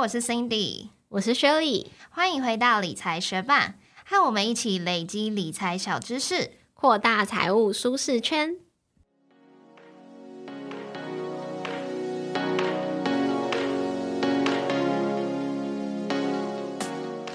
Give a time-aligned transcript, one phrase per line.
[0.00, 3.74] 我是 Cindy，我是 Shirley，欢迎回到理财学霸，
[4.06, 8.56] 和我们一起累积理财小知识，扩大财务舒适圈。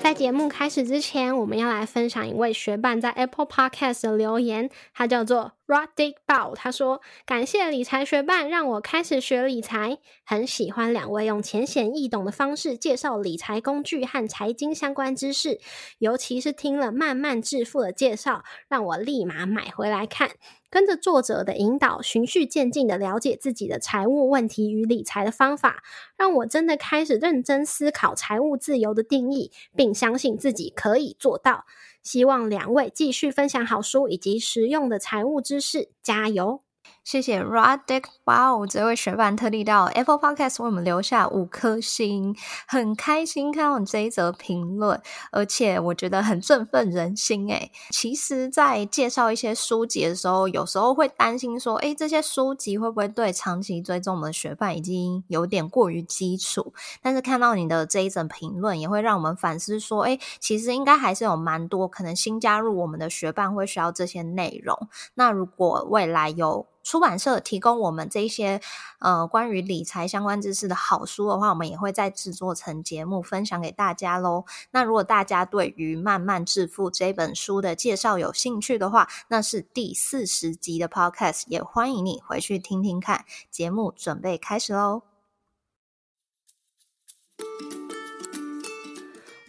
[0.02, 6.55] 在节目开始之前，我们要来分享一位学伴在 Apple Podcast 的留言，他叫做 Rodick Bao。
[6.55, 15.60] 他说：“感谢理财学伴让我开始学理财，很喜欢两位用浅显易懂的方式介绍理财工具和财经相关知识，
[16.00, 20.32] 尤其是听了《慢慢致富》的介绍，让我立马买回来看。”
[20.68, 25.82] 跟着作者的引导，循序渐进的了解自己的财务问题与理财的方法，
[26.18, 31.63] 让我真的开始认真思考财务自由的定义，并相信自己可以做到。
[32.05, 36.61] 希望两位继续分享好书以及实用的财务知识，加油！
[37.05, 42.36] 谢谢 Rodick，哇哦，这位学伴特地到 Apple Podcast 为我们留下五颗星，
[42.67, 45.00] 很开心看到你这一则评论，
[45.31, 47.71] 而且我觉得很振奋人心诶。
[47.91, 56.73] 其实，在介绍一些书籍的时候，有时候会担心说，诶，这些书籍会不会对长期追踪我们的学伴已经有点过于基础？
[57.03, 64.87] 但是看到你的这一则评论，也会让我们反思说，诶，其实应该还是有蛮多可能新加入我们的学伴会需要这些内容。
[65.13, 68.61] 那如果未来有出版社提供我们这些
[69.00, 74.45] 呃关于理财相关知识的好书的话，我们也会再制作成节目分享给大家喽。
[74.69, 83.25] 那如果大家对于《慢慢致富》这本书的介绍有兴趣的话，那是第四十集的 Podcast，也欢迎你回去听听看。
[83.49, 85.02] 节目准备开始喽。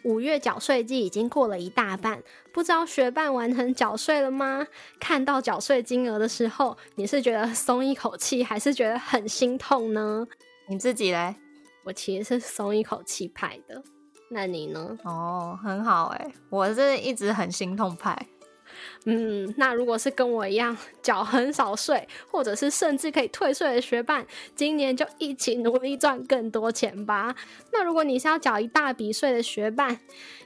[0.06, 4.64] 五月缴税季已经过了一大半，不知道学伴完成缴税了吗？
[5.00, 10.24] 看到缴税金额的时候，你是觉得松一口气，还是觉得很心痛呢？
[10.68, 11.34] 你自己嘞？
[11.84, 13.82] 我其实是松一口气派的，
[14.30, 14.96] 那你呢？
[15.02, 18.16] 哦，很好哎，我是一直很心痛派。
[19.08, 27.34] 嗯，那如果是跟我一样缴很少税，或者是甚至可以退税的学伴，今年就一起努力赚更多钱吧。
[27.72, 30.00] 那如果你是要缴一大笔税的学伴，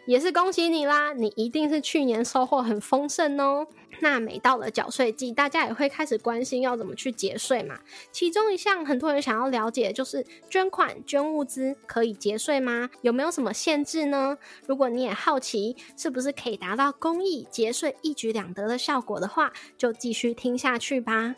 [0.05, 3.67] 也是恭喜你啦，你一定是去年收获很丰盛哦。
[4.03, 7.79] 那每到了缴税季，大家也会开始关心要怎么去节税嘛。
[8.11, 12.89] 其中一项很多人想要了解，就是捐款捐物资可以节税吗？
[13.03, 14.39] 有没有什么限制呢？
[14.67, 21.35] 如果你也好奇是不是可以达到公益节税一举两得的效果的话，就继续听下去吧。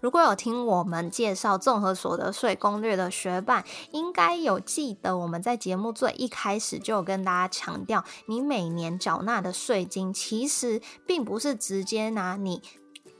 [0.00, 12.62] 如果有听我们介绍综合所得税攻略的学伴，应该有记得我们在节目最一开始就有跟大家强调，你每年缴纳的税金其实并不是直接拿你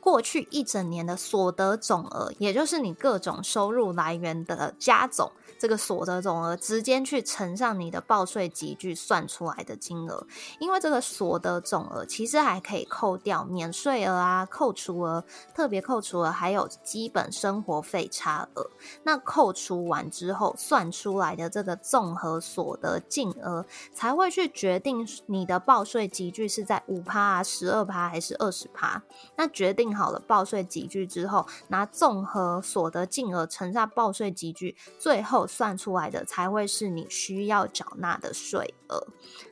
[0.02, 5.30] 过去一整年的所得总额，也就是你各种收入来源的加总。
[5.60, 10.26] 这个所得总额直接去乘上你的报税集聚算出来的金额，
[10.58, 15.24] 因为这个所得总额其实还可以扣掉免税额啊、扣除额、
[15.54, 18.68] 特别扣除额，还有基本生活费差额。
[19.04, 23.64] 那扣除完之后算出来的这个综合所得净额，
[23.94, 29.00] 才会去决定你的报税集聚是在五趴啊、十二趴还是二十趴。
[29.36, 35.46] 那决定好了报税集聚之后，拿综合所得净额乘上报税集聚，最后。
[35.52, 39.06] 算出来的才会是你需要缴纳的税额。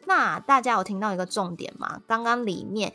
[0.06, 2.00] 那大家有听到一个重点吗？
[2.06, 2.94] 刚刚里面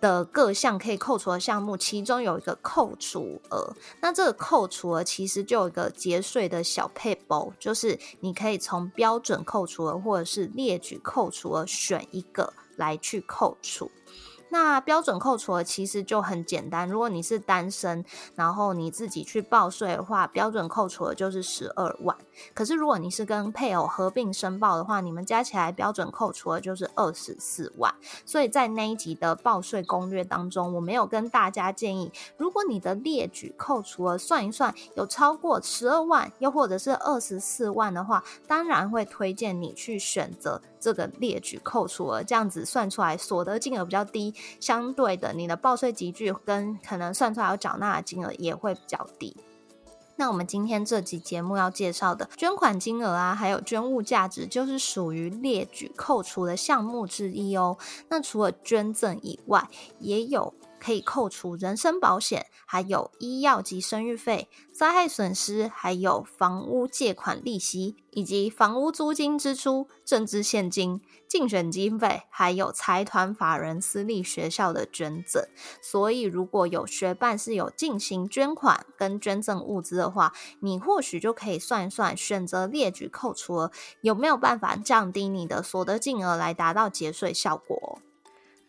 [0.00, 3.74] 的各项可以扣除的项目，其中有一个扣除额。
[4.00, 13.90] 那这个扣除额其实就有一个节税的小配包，就是你可以从标准扣除额或者是列举扣除额选一个来去扣除。
[14.50, 18.04] 那标准扣除额其实就很简单，如果你是单身，
[18.36, 22.16] 然后你自己去报税的话，标准扣除额就是十二万。
[22.52, 27.94] 可是如果你是跟配偶合并申报的话，你们加起来标准扣除额就是二十四万。
[28.24, 40.60] 所以在那一集的报税攻略当中，我没有跟大家建议，如果你的列举扣除额算一算有超过十二万，又或者是二十四万的话，当然会推荐你去选择。
[40.80, 49.36] 这个列举扣除额这样子算出来，所得金额比较低，相对的，你的报税集聚跟可能算出来要缴纳的金额也会比较低。
[50.16, 57.76] 那我们今天这集节目要介绍的捐款金额啊，还有捐物价值，就是属于列举扣除的项目之一哦。
[58.08, 59.68] 那除了捐赠以外，
[59.98, 60.54] 也有。
[60.84, 75.42] 可以扣除人身保险，还有医药及生育费、灾害损失，还有房屋借款利息，以及房屋租金支出、政治现金、竞选经费，还有财团法人私立学校的捐赠。
[75.80, 83.70] 所以，如果有学办是有进行捐款跟捐赠物资的话，你或许就可以算一算，选择列举扣除额
[84.02, 88.00] 有没有办法降低你的所得金额，来达到节税效果。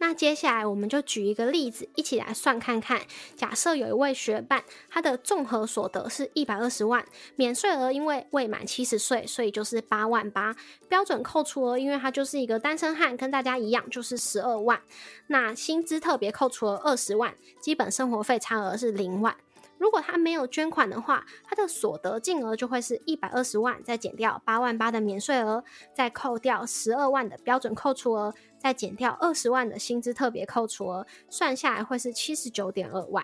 [0.07, 3.01] 那接下来我们就举一个例子，一起来算看看。
[3.35, 7.03] 假设有一位学伴，他的综合所得是一百二十万，
[7.35, 10.55] 免税额因为未满七十岁，所以就是八万八。
[10.87, 14.79] 标准扣除额，因为他就是一个单身汉，跟大家一样，就是十二万。
[15.25, 19.35] 那薪资特别扣除额二十万，基本生活费差额是零万。
[19.77, 25.63] 如果他没有捐款的话，他的所得净额就会是一百二十万，再减掉八万八的免税额，
[25.93, 28.33] 再扣掉十二万的标准扣除额。
[28.57, 33.23] 再减掉二十万的薪资特别扣除额，算下来会是七十九点二万。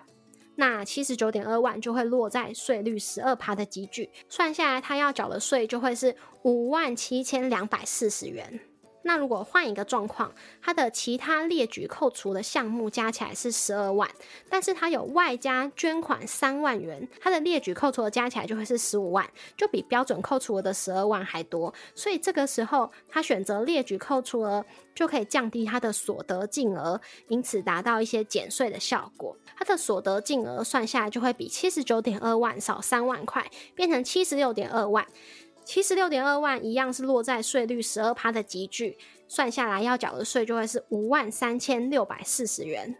[0.54, 8.60] 那七十九点二万就会落在税率十二趴的集聚，算下来他要缴的税就会是五万七千两百四十元。
[9.02, 14.08] 那如果换一个状况，他的其他列举扣除的项目加起来是十二万，
[14.48, 21.72] 但是他有外加捐款三万元，他的列举扣除额加起来就会是十五万，就比标准扣除额的十二万还多。
[21.94, 24.64] 所以这个时候他选择列举扣除额，
[24.94, 29.36] 就可以降低他的所得净额，因此达到一些减税的效果。
[29.56, 35.06] 他的所得净额算下来就会比七十九点二万少三万块，变成七十六点二万。
[35.72, 42.94] 七十六点二万一样是落在税率十二趴的集聚，算下来要缴的税就会是五万三千六百四十元。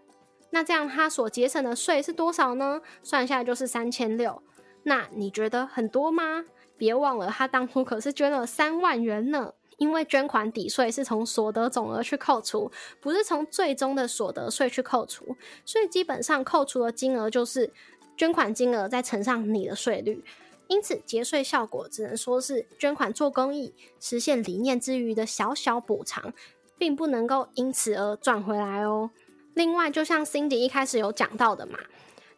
[0.49, 2.81] 那这样他所节省的税是多少呢？
[3.03, 4.43] 算下来就是三千六。
[4.85, 6.47] 那你觉得很多吗？
[6.79, 9.53] 别忘了他当初可是捐了三万元呢。
[9.77, 12.73] 因为捐款抵税是从所得总额去扣除，
[13.03, 15.37] 不是从最终的所得税去扣除，
[15.67, 17.71] 所以基本上扣除的金额就是
[18.17, 20.25] 捐款金额再乘上你的税率。
[20.73, 26.33] 因此，节税效果只能说是捐款做公益、实现理念之余的小小补偿，
[26.79, 29.11] 并不能够因此而赚回来哦。
[29.53, 31.79] 另外，就像 Cindy 一开始有讲到的嘛，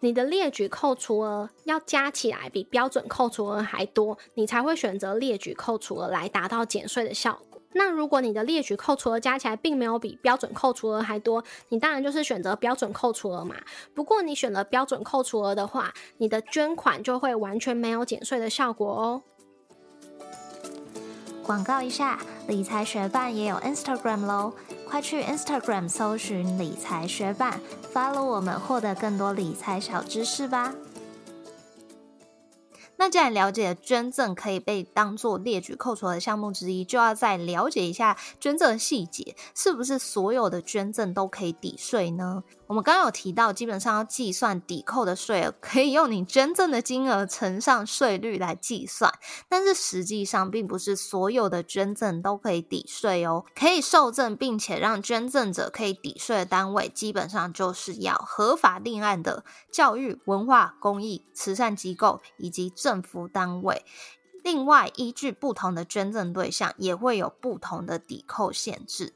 [0.00, 7.53] 你的列举扣除额要加起来比标准扣除额还多，你才会选择列举扣除额来达到减税的效果。
[7.74, 13.56] 那如果你的列举扣除额加起来并没有比标准扣除额还多，你当然就是选择标准扣除额嘛。
[13.94, 19.22] 不过你选了标准扣除额的话，你的捐款就会完全没有减税的效果哦。
[21.42, 22.18] 广告一下，
[22.48, 24.54] 理财学办也有 Instagram 喽，
[24.88, 27.60] 快去 Instagram 搜寻理财学办
[27.92, 30.74] ，follow 我们，获得更多理财小知识吧。
[33.04, 42.42] 那既然了解捐赠可以被当做列举扣除的项目之一，就要再了解一下捐赠的细节，是不是所有的捐赠都可以抵税呢？
[42.74, 49.14] 我们刚刚有提到，基本上要计算抵扣的税额，可以用你捐赠的金额乘上税率来计算。
[49.48, 53.44] 但是实际上，并不是所有的捐赠都可以抵税哦。
[53.54, 63.84] 可以受赠并且让捐赠者可以抵税的单位，基本上就是要合法立案的教育、文化、公益、慈善机构以及政府单位。
[64.42, 69.14] 另外，依据不同的捐赠对象，也会有不同的抵扣限制。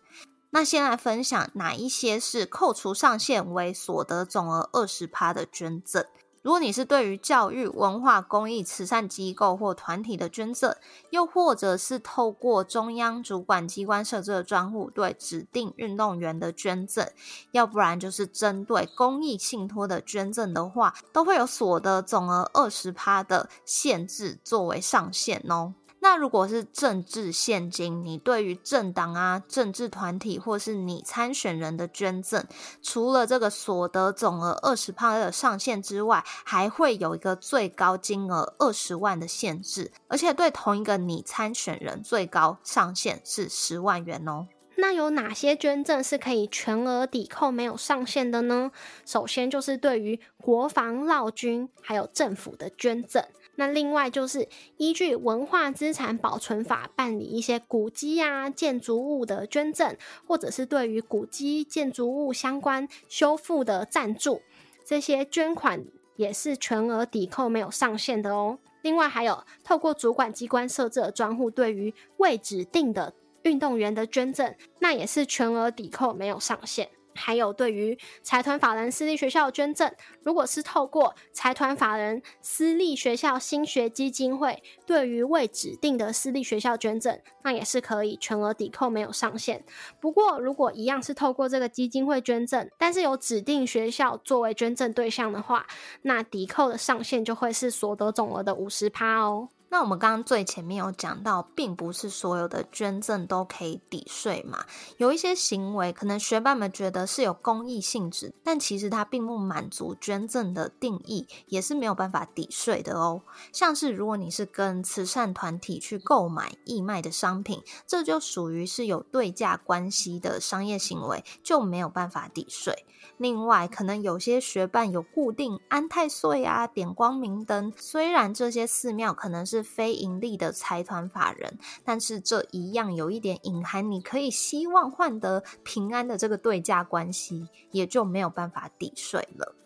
[0.50, 6.05] 那先来分享哪一些是扣除上限为所得总额二十趴的捐赠。
[6.41, 10.75] 如果你是对于教育、文化、公益、慈善机构或团体的捐赠，
[11.11, 17.06] 又或者是透过中央主管机关设置的专户对指定运动员的捐赠，
[17.51, 25.75] 要不然就是针对公益信托的捐赠的话，都会有所得总额二十趴的限制作为上限哦。
[26.00, 32.44] 那如果是政治现金，你对于政党啊、政治团体或是你参选人的捐赠，
[32.81, 44.46] 除了这个所得总额二十趴的上限之外，还会有一个最高金额二十万的限制，而且对同一个你参选人，最高上限是十万元哦。
[44.77, 48.70] 那有哪些捐赠是可以全额抵扣、没有上限的呢？
[49.05, 53.25] 首先就是对于国防、老军还有政府的捐赠。
[53.60, 59.96] 那另外就是依据文化资产保存法办理一些古迹啊、建筑物的捐赠，
[60.29, 64.41] 或者是对于古迹、建筑物相关修复的赞助，
[64.84, 65.84] 这些捐款
[66.15, 68.60] 也是全额抵扣、没有上限的哦。
[68.82, 73.12] 另外还有透过主管机关设置的专户，对于未指定的
[73.43, 76.88] 运动员的捐赠，那也是全额抵扣，没有上限。
[77.19, 89.65] 还有对于财团法人私立学校捐赠，如果是透过财团法人私立学校新学基金会对于未指定的私立学校捐赠，那也是可以全额抵扣，没有上限。
[90.01, 95.67] 不过，如果一样是透过这个基金会捐赠，但是有指定学校作为捐赠对象的话，
[96.03, 99.48] 那抵扣的上限就会是所得总额的五十趴哦。
[99.70, 104.65] 那我们刚刚最前面有讲到，并不是所有的捐赠都可以抵税嘛。
[104.96, 113.22] 有一些行为，可能学伴们觉得是有公益性质，但其实它并不满足捐赠的定义，也是没有办法抵税的哦。
[113.53, 122.87] 像是如果你是跟慈善团体去购买义卖的商品，这就属于是有对价关系的商业行为，就没有办法抵税。
[123.17, 139.56] 另外，可能有些学伴有固定安太岁啊、点光明灯，虽然这些寺庙可能是是非盈利的财团法人，但是这一样有一点隐含，你可以希望换得平安的这个对价关系，也就没有办法抵税了。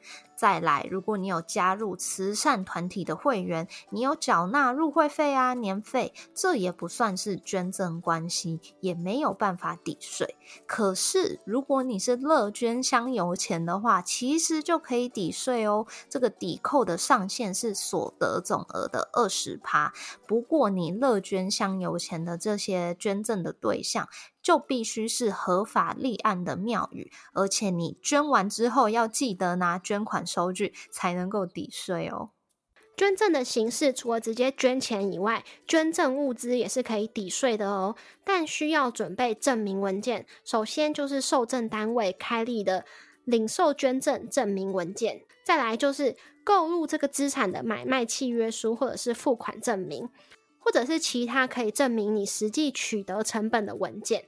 [0.42, 10.34] 再来，如果你有加入慈善团体的会员，你有缴纳入会费啊、年费，这也不算是捐赠关系，也没有办法抵税。
[10.66, 15.87] 可是，如果你是乐捐香油钱的话，其实就可以抵税哦。
[16.11, 19.92] 这个抵扣的上限是所得总额的二十趴。
[20.26, 24.08] 不过，你乐捐香油钱的这些捐赠的对象。
[24.42, 32.30] 就必须是合法立案的庙宇，而且你捐完之后要记得拿捐款收据，才能够抵税哦。
[32.94, 40.26] 捐赠的形式除了直接捐钱以外，捐赠物资也是可以抵税的哦，但需要准备证明文件。
[40.44, 42.84] 首先就是受赠单位开立的
[43.25, 50.11] 领受捐赠证明文件，再来就是购入这个资产的买卖契约书或者是付款证明，
[50.62, 54.26] 或者是其他可以证明你实际取得成本的文件。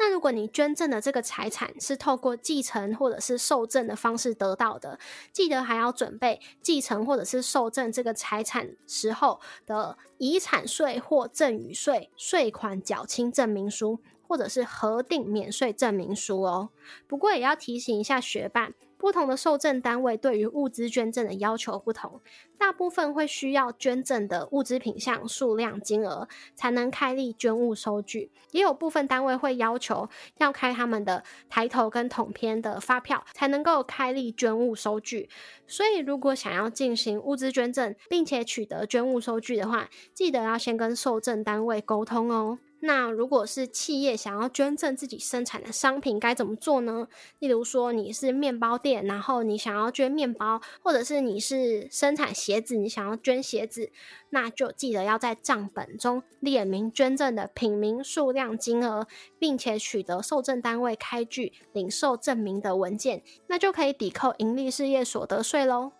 [0.00, 4.98] 那如果你捐赠的这个财产是透过继承或者是受赠的方式得到的，
[5.32, 16.70] 记得还要准备继承或者是受赠这个财产时候的遗产税或赠与税税款缴清证明书，或者是核定免税证明书哦。
[17.08, 18.74] 不过也要提醒一下学伴。
[18.98, 22.20] 不同的受赠单位对于物资捐赠的要求不同，
[22.58, 35.30] 大部分会需要捐赠的物资品项数量、金额才能开立捐物收据，也有部分单位会要求要开他们的抬头跟统编的发票才能够开立捐物收据。
[35.66, 42.58] 所以，如果想要进行物资捐赠，并且取得捐物收据的话，记得要先跟受赠单位沟通哦。
[42.80, 47.08] 那如果是企业想要捐赠自己生产的商品，该怎么做呢？
[47.40, 53.90] 例如说你是面包店，然后你想要捐面包，或者是你是生产鞋子，你想要捐鞋子，
[54.30, 59.08] 那就记得要在账本中列明捐赠的品名、数量、金额，
[59.38, 65.92] 并且取得受赠单位开具领受证明的文件，那就可以抵扣盈利事业所得税喽。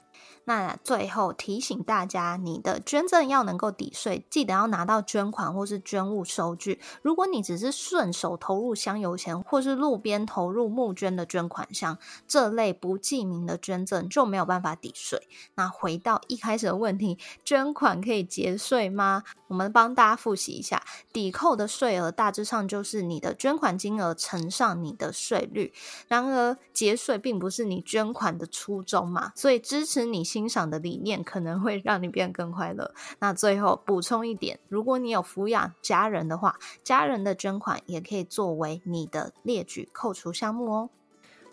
[0.49, 6.81] 那最后提醒大家，你的捐赠要能够抵税，记得要拿到捐款或是捐物收据。
[7.02, 15.28] 如果你只是顺手投入香油钱，或是路边投入募捐的捐款箱，这类不记名的捐赠就没有办法抵税。
[15.57, 19.25] 那回到一开始的问题，捐款可以节税吗？
[19.49, 25.75] 我们帮大家复习一下，抵扣的税额大致上就是你的捐款金额乘上你的税率。
[26.07, 30.25] 然而节税并不是你捐款的初衷嘛，所以支持你。
[30.38, 32.95] 欣赏的理念可能会让你变更快乐。
[33.18, 40.90] 那最后补充一点，如果你有抚养家人的话，家人的捐款也可以作为你的列举扣除项目哦。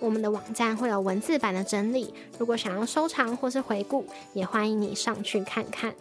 [0.00, 5.94] 我们的网站会有文字版的整理，如果想要收藏或是回顾，也欢迎你上去看看。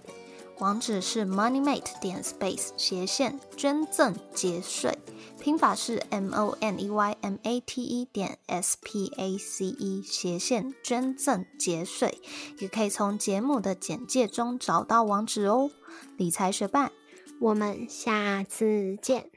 [0.60, 4.98] 网址是 moneymate 点 space 斜线捐赠节税，
[5.40, 10.04] 拼法是 m o n e y m a t e 点 s p a c e
[10.06, 12.20] 斜线捐赠节税，
[12.60, 15.72] 也可以从节目的简介中找到网址哦。
[16.18, 16.92] 理财学伴，
[17.40, 19.30] 我们下次见，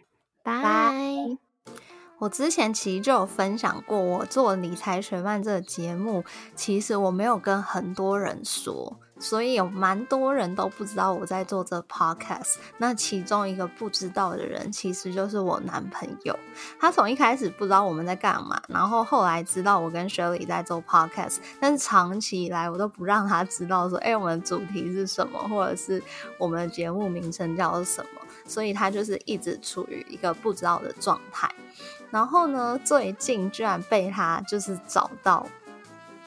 [0.42, 1.51] 拜。
[2.22, 6.22] 我之前其实就有分享过，我做理财学漫这个节目，
[6.54, 8.96] 其实我没有跟很多人说。
[9.18, 12.58] 所以有蛮多人都不知道我在做这 podcast。
[12.78, 16.38] 那其中一个不知道的人，其实就是我男朋友。
[16.78, 26.00] 他从一开始不知道我们在干嘛，然后后来知道我跟学理在做 podcast，但是长期以来我都不让他知道说，哎，我们的主题是什么，或者是
[26.38, 28.20] 我们的节目名称叫什么。
[28.44, 31.48] 所以他就是一直处于一个不知道的状态。
[32.12, 35.44] 然后呢，最近居然被他就是找到。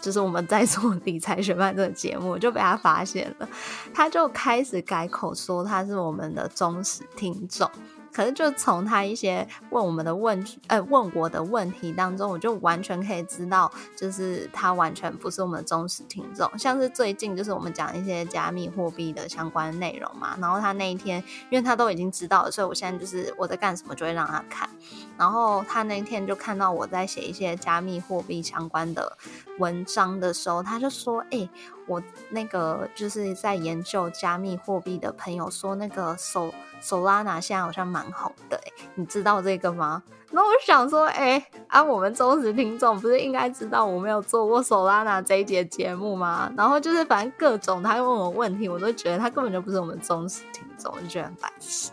[0.01, 3.49] 就是我们在做理财学伴这个节目，就被他发现了，
[3.91, 7.67] 他就开始改口说他是我们的忠实听众。
[8.13, 16.49] 可是，就从他一些问我们的问题，呃，问我的问题当中，我就完全可以知道，就是他完全不是我们的忠实听众。
[16.57, 24.69] 像是最近，就是我们讲一些加密货币的相关内容嘛，然后他那一天，因为他都已经知道了，所以我现在就是我在干什么，就会让他看。
[25.17, 29.17] 然后他那天就看到我在写一些加密货币相关的
[29.59, 31.49] 文章的时候，他就说：“哎。”
[31.87, 38.59] 我那个就是在研究加密货币的朋友说，那个 Solana 现在好像蛮红的，
[38.95, 40.01] 你知道这个吗？
[40.31, 46.51] 那我想说，哎，啊，我们忠实听众不是应该知道我没有做过 Solana 这一节节目吗？
[46.57, 51.91] 然后就是反正各种他问我问题，我都觉得他根本就不是我们忠实听众，我就觉得很白痴。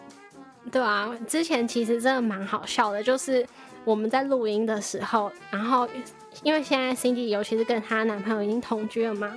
[0.71, 3.47] 对啊，之前其实真的蛮好笑的，就是
[3.85, 5.89] 我们在录音的时候，然后
[6.43, 9.35] 因为现在 Cindy 尤其是跟她男朋友已经同居了嘛。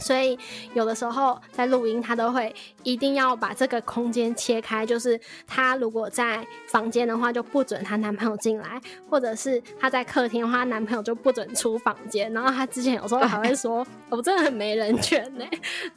[0.00, 0.38] 所以
[0.74, 2.54] 有的时候在录音，她都会
[2.84, 8.80] 一定要把这个空间切开，就是她如果在房间的话，就不准她男朋友进来；
[9.10, 12.32] 或者是她在客厅的话，男朋友就不准出房间。
[12.32, 15.44] 然后她之前有时候还会说：“我真的很没人权呢。”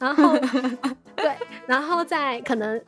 [0.00, 0.36] 然后
[1.14, 1.32] 对，
[1.66, 2.82] 然后在可能。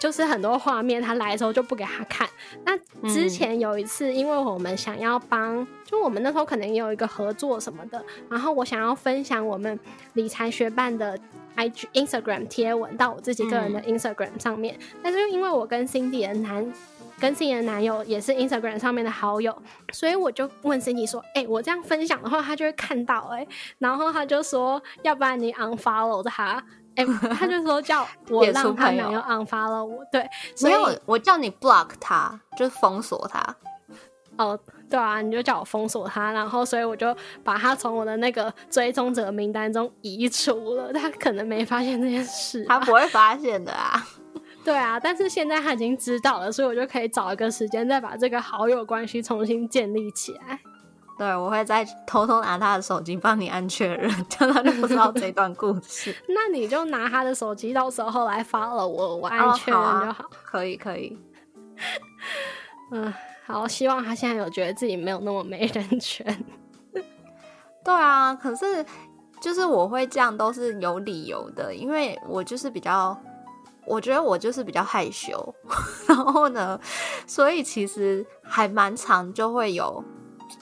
[0.00, 2.26] 就是很多画面，他来的时候就不给他看。
[2.64, 2.74] 那
[3.06, 9.78] 之前有一次，因为我们想要帮，就我们那时候可能也有一个合作什么的，然后我想要分享我们
[10.14, 11.18] 理财学办的
[11.54, 14.78] IG Instagram 贴文到我自己个人的 Instagram 上面。
[15.02, 16.72] 但是因为我跟 Cindy 的男，
[17.20, 19.54] 跟 Cindy 的男友也是 Instagram 上面的好友，
[19.92, 23.46] 所以我就问 Cindy 说：“哎，我这样分享的话，他就会看到哎。”
[23.78, 26.64] 然后他就说：“要不然你 unfollow 他。”
[27.00, 30.72] 哎，他就说叫 我让他男友 unfollow 我，对，所以
[31.06, 33.56] 我叫你 block 他，就是封锁他。
[34.36, 37.14] 哦，对啊，你就叫我封锁他，然后所以我就
[37.44, 40.90] 把他从我的那个追踪者名单中移除了。
[40.94, 44.02] 他可能没发现这件事， 他不会发现的啊。
[44.64, 50.58] 对啊，但是现在他已经知道了，所以我就可以找一个时间再把这个好友关系重新建立起来。
[51.20, 56.16] 对，我会再偷偷拿他的手机帮你按确认， 这样他就不知道这段故事。
[56.28, 60.24] 那你就拿他的手机，到时候来发了我，我按确认就好。
[60.42, 61.18] 可以，可以。
[62.90, 63.12] 嗯，
[63.46, 66.24] 好，希望他现在有觉得自己没有那么没人权。
[67.84, 68.82] 对啊，可是
[69.42, 73.14] 就是我会这样都是有理由的，因为我就是比较，
[73.84, 75.54] 我觉得我就是比较害羞，
[76.08, 76.80] 然后呢，
[77.26, 80.02] 所以其实还蛮长就会有。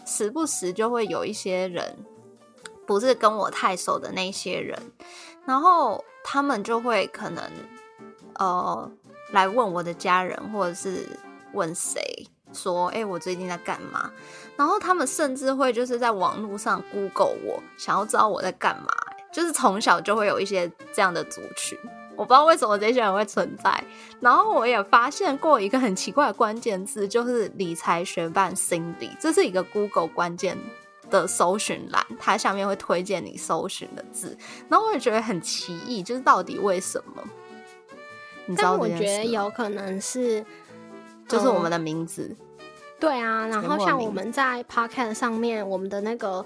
[0.05, 1.97] 时不时就会有一些人，
[2.87, 4.79] 不是跟我太熟的那些人，
[5.45, 7.45] 然后他们就会可能
[8.35, 8.91] 呃
[9.33, 11.07] 来问我的家人，或者是
[11.53, 14.11] 问谁说：“哎，我最近在干嘛？”
[14.57, 18.89] 然后他们甚至会就是在网络上 Google 我，想要知道我在干嘛。
[19.31, 21.79] 就是从小就会有一些这样的族群。
[22.19, 23.81] 我不知道为什么这些人会存在，
[24.19, 30.59] 然后我也发现过一个很奇怪的关键字，就是理财学伴 Cindy，这是一个 Google 关键
[31.09, 34.37] 的搜寻栏，它下面会推荐你搜寻的字，
[34.69, 37.23] 然后我也觉得很奇异，就是到底为什么？
[38.47, 40.45] 你知道我觉得有可能是，
[41.29, 42.37] 就是我们的名字，
[42.99, 46.45] 对啊，然后像我们在 Podcast 上面，我们的那个。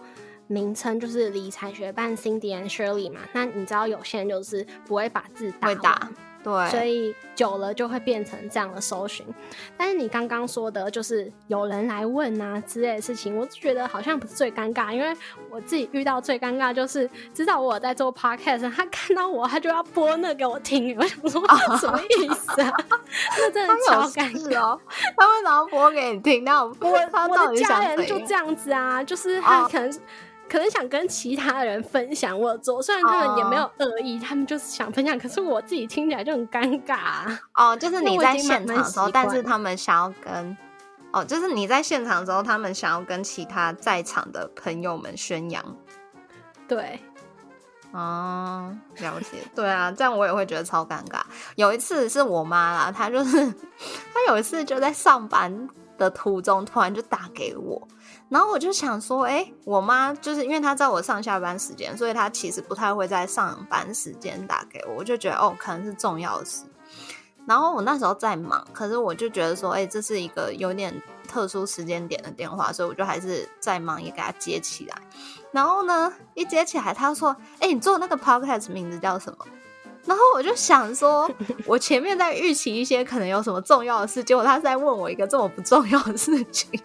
[0.52, 6.10] 名称就是理财学伴 Cindy and Shirley 嘛，那你知道有些人就是不会把字打，
[6.44, 9.24] 对，所以久了就会变成这样的搜寻。
[9.78, 15.16] 但是你刚刚说的就是有人来问啊之类的事情，我就觉得好像不是最尴尬，因为
[15.48, 21.40] 我自己遇到最尴尬就是知道我在做 podcast，他看到我他就要播那给我听，我想说
[21.78, 22.72] 什么意思啊？
[23.38, 24.80] 那真的超尴尬哦！
[25.16, 26.44] 他为什么要播给你听？
[26.44, 30.00] 那我我的家人就这样子啊，就是他可能。
[30.52, 37.34] 可能想跟其他人分享我做，虽然他们也没有恶意，他们就是想分享，可是我自己听起来就很尴尬。
[37.54, 40.54] 哦，就是你在现场的时候，但是他们想要跟，
[41.10, 45.64] 哦，就是你在现场的时候，他们想要跟其他在场的朋友们宣扬。
[46.68, 47.00] 对，
[47.92, 49.38] 哦，了解。
[49.54, 51.22] 对啊，这样我也会觉得超尴尬。
[51.54, 55.66] 有一次是我妈啦，她就是她有一次就在上班。
[55.98, 57.80] 的途中突然就打给我，
[58.33, 66.64] 然后我就想说，哎，我妈就是因为她知道我上下班时间，所以她其实不太会在上班时间打给我，我就觉得哦，可能是重要的事。
[67.47, 70.95] 然后我那时候在忙，可是我就觉得说，哎，这是一个有点
[71.29, 74.97] 特殊时间点的电话，所以我就还是在忙，也给他接起来。
[75.51, 79.45] 然后呢，一接起来，他说，哎，你做那个 podcast 名字叫什么？
[80.07, 81.31] 然后我就想说，
[81.66, 86.81] 我前面在预期一些可能有什么重要的事，结果他是在问我一个这么不重要的事情。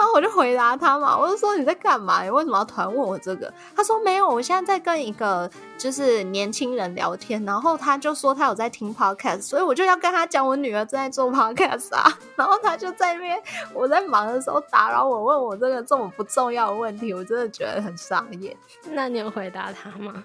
[0.00, 2.22] 然后我就回答他嘛，我就说你在干嘛？
[2.24, 3.52] 你为什么要突然问我这个？
[3.76, 12.10] 他说没有，我现在在跟一个就是年轻人聊天，然后他就说他有在听 podcast，所以我就要跟他讲我女儿正在做 podcast 啊。
[12.34, 13.38] 然后他就在那边
[13.74, 18.56] 我在忙的时候打扰我，问我这个这么不重要的问题，我真的觉得很傻眼。
[18.92, 20.24] 那你有回答他吗？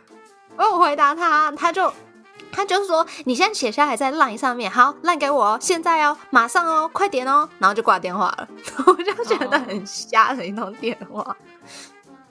[0.55, 1.91] 我有回答他，他就
[2.55, 8.47] 他就说：“你现在写下来在 line 上面，好，line 给我，现在哦，马上哦，快点哦。”然后就挂电话了。
[8.87, 11.35] 我就觉得很瞎的一通电话。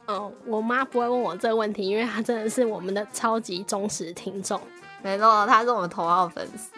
[0.09, 4.61] 嗯，我妈不会问我这个问题，因为她真的是我们的超级忠实听众。
[5.03, 6.71] 没错，她是我们头号粉丝。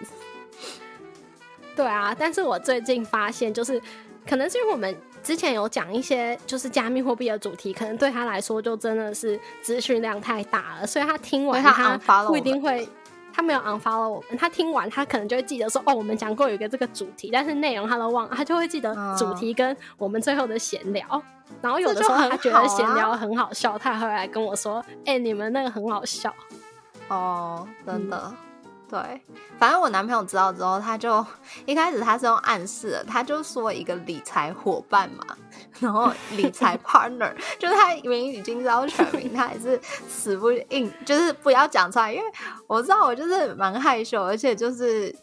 [1.76, 3.80] 对啊，但是我最近发现，就是
[4.28, 4.96] 可能是因为我们。
[5.22, 12.88] 之前有讲一些就是加密货币的主题，可能对他来说就真的是资讯量太大了，所以他听完他不一定会，
[13.36, 21.22] 他没有 unfollow 我们，他听完他可能就会记得说，哦，我们讲过有一个这个主题，但是内容他都忘了，他就会记得主题跟我们最后的闲聊，
[21.60, 26.34] 然后有的时候他觉得闲聊很好笑，他会来跟我说，哎，你们那个很好笑，
[27.08, 28.32] 哦，真的。
[28.88, 29.20] 对，
[29.58, 31.24] 反正我男朋友知道之后，他就
[31.64, 35.36] 一开始他是用暗示的，他就说一个理财伙伴嘛，
[35.80, 42.24] 然后理财 partner，就是他明明已经知道全名，他还是死不硬，就是不要讲出来，因为
[42.66, 45.14] 我知道我就是蛮害羞，而且就是。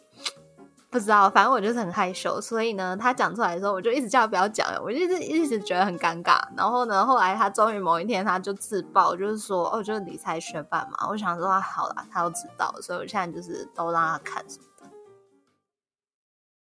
[0.94, 6.40] 不知道，反正我就是很害羞，所以呢，他讲出来的时候，我就一直叫他不要讲，我就一直一直觉得很尴尬。
[6.56, 11.08] 然后呢，后来他终于某一天他就自爆，就是说，哦，就是理财学霸嘛。
[11.10, 14.66] 我想说，好了，他都知道，所以我现在就是都让他看什么